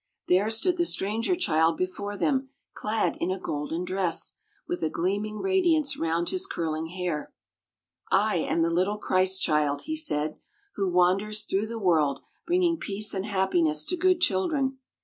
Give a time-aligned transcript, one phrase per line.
[0.27, 4.33] There stood the stranger child before them clad in a golden dress,
[4.67, 7.31] with a gleaming radiance round his curling hair.
[8.09, 10.39] "I am the little Christ child," he said,
[10.73, 14.79] "who wanders through the world bringing peace and happiness to good children.